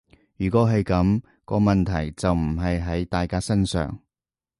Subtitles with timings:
[0.37, 3.99] 如果係噉，個問題就唔係喺大家身上